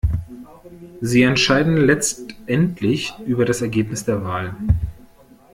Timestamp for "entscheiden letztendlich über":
1.21-3.45